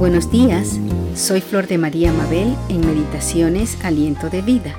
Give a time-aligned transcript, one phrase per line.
[0.00, 0.80] Buenos días,
[1.14, 4.74] soy Flor de María Mabel en Meditaciones Aliento de Vida.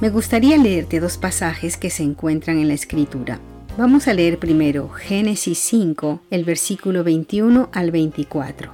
[0.00, 3.38] Me gustaría leerte dos pasajes que se encuentran en la Escritura.
[3.76, 8.72] Vamos a leer primero Génesis 5, el versículo 21 al 24.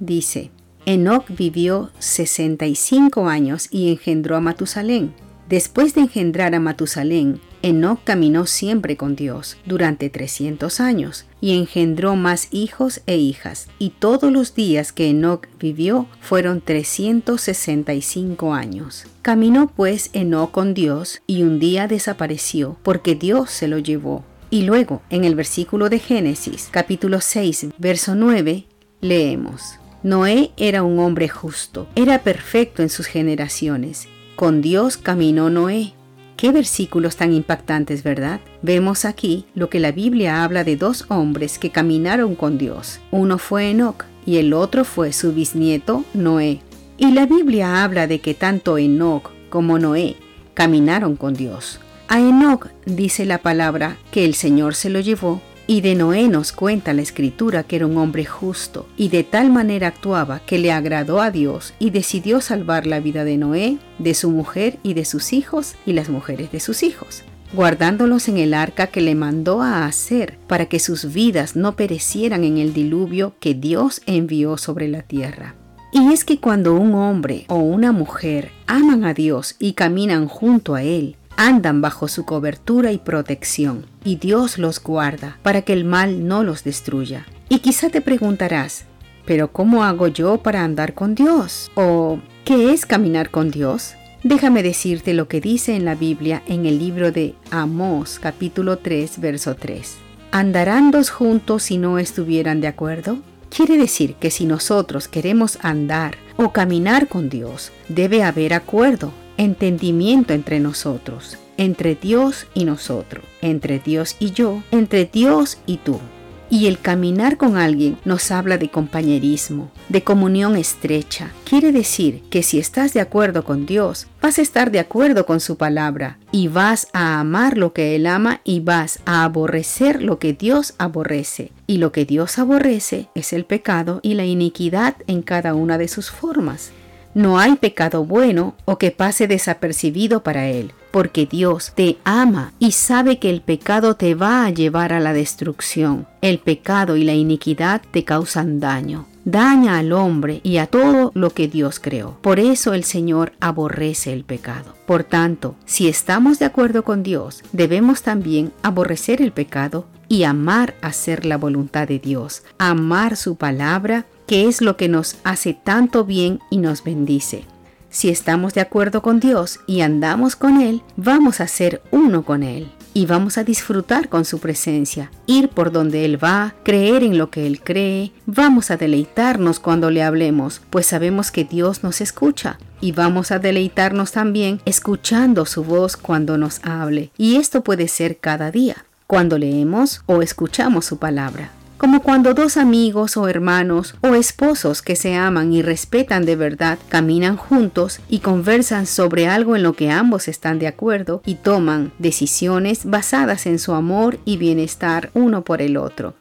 [0.00, 0.50] Dice,
[0.84, 5.14] Enoc vivió 65 años y engendró a Matusalén.
[5.48, 12.16] Después de engendrar a Matusalén, Enoc caminó siempre con Dios durante 300 años y engendró
[12.16, 19.04] más hijos e hijas, y todos los días que Enoc vivió fueron 365 años.
[19.22, 24.24] Caminó pues Enoc con Dios y un día desapareció porque Dios se lo llevó.
[24.50, 28.66] Y luego, en el versículo de Génesis, capítulo 6, verso 9,
[29.00, 29.62] leemos.
[30.02, 34.08] Noé era un hombre justo, era perfecto en sus generaciones.
[34.36, 35.94] Con Dios caminó Noé.
[36.36, 38.40] Qué versículos tan impactantes, ¿verdad?
[38.60, 43.00] Vemos aquí lo que la Biblia habla de dos hombres que caminaron con Dios.
[43.10, 46.60] Uno fue Enoch y el otro fue su bisnieto Noé.
[46.98, 50.16] Y la Biblia habla de que tanto Enoch como Noé
[50.52, 51.80] caminaron con Dios.
[52.08, 56.52] A Enoch dice la palabra que el Señor se lo llevó y de Noé nos
[56.52, 60.72] cuenta la escritura que era un hombre justo y de tal manera actuaba que le
[60.72, 65.04] agradó a Dios y decidió salvar la vida de Noé, de su mujer y de
[65.04, 69.62] sus hijos y las mujeres de sus hijos guardándolos en el arca que le mandó
[69.62, 74.88] a hacer para que sus vidas no perecieran en el diluvio que Dios envió sobre
[74.88, 75.54] la tierra.
[75.92, 80.74] Y es que cuando un hombre o una mujer aman a Dios y caminan junto
[80.74, 85.84] a Él, andan bajo su cobertura y protección, y Dios los guarda para que el
[85.84, 87.26] mal no los destruya.
[87.48, 88.84] Y quizá te preguntarás,
[89.24, 91.70] ¿pero cómo hago yo para andar con Dios?
[91.74, 93.94] ¿O qué es caminar con Dios?
[94.22, 99.20] Déjame decirte lo que dice en la Biblia en el libro de Amós capítulo 3
[99.20, 99.96] verso 3.
[100.32, 103.18] ¿Andarán dos juntos si no estuvieran de acuerdo?
[103.48, 110.34] Quiere decir que si nosotros queremos andar o caminar con Dios, debe haber acuerdo, entendimiento
[110.34, 116.00] entre nosotros, entre Dios y nosotros, entre Dios y yo, entre Dios y tú.
[116.48, 121.32] Y el caminar con alguien nos habla de compañerismo, de comunión estrecha.
[121.44, 125.40] Quiere decir que si estás de acuerdo con Dios, vas a estar de acuerdo con
[125.40, 130.20] su palabra y vas a amar lo que Él ama y vas a aborrecer lo
[130.20, 131.50] que Dios aborrece.
[131.66, 135.88] Y lo que Dios aborrece es el pecado y la iniquidad en cada una de
[135.88, 136.70] sus formas.
[137.16, 142.72] No hay pecado bueno o que pase desapercibido para Él, porque Dios te ama y
[142.72, 146.06] sabe que el pecado te va a llevar a la destrucción.
[146.20, 149.06] El pecado y la iniquidad te causan daño.
[149.24, 152.18] Daña al hombre y a todo lo que Dios creó.
[152.20, 154.74] Por eso el Señor aborrece el pecado.
[154.84, 160.74] Por tanto, si estamos de acuerdo con Dios, debemos también aborrecer el pecado y amar
[160.82, 166.04] hacer la voluntad de Dios, amar su palabra que es lo que nos hace tanto
[166.04, 167.44] bien y nos bendice.
[167.90, 172.42] Si estamos de acuerdo con Dios y andamos con Él, vamos a ser uno con
[172.42, 177.16] Él y vamos a disfrutar con su presencia, ir por donde Él va, creer en
[177.16, 182.00] lo que Él cree, vamos a deleitarnos cuando le hablemos, pues sabemos que Dios nos
[182.00, 187.10] escucha y vamos a deleitarnos también escuchando su voz cuando nos hable.
[187.16, 192.56] Y esto puede ser cada día, cuando leemos o escuchamos su palabra como cuando dos
[192.56, 198.20] amigos o hermanos o esposos que se aman y respetan de verdad caminan juntos y
[198.20, 203.58] conversan sobre algo en lo que ambos están de acuerdo y toman decisiones basadas en
[203.58, 206.14] su amor y bienestar uno por el otro.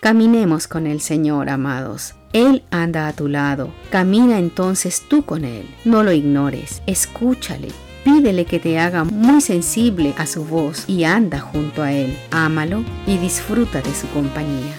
[0.00, 2.14] Caminemos con el Señor, amados.
[2.32, 3.72] Él anda a tu lado.
[3.90, 5.68] Camina entonces tú con Él.
[5.84, 6.82] No lo ignores.
[6.86, 7.68] Escúchale.
[8.04, 12.18] Pídele que te haga muy sensible a su voz y anda junto a Él.
[12.32, 14.74] Ámalo y disfruta de su compañía.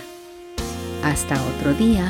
[1.03, 2.09] Hasta otro día.